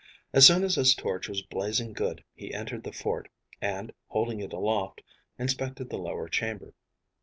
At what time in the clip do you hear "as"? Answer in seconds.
0.33-0.47, 0.63-0.73